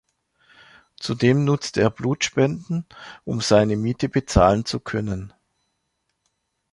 [0.99, 2.87] Zudem nutzte er Blutspenden,
[3.23, 5.31] um seine Miete bezahlen zu können.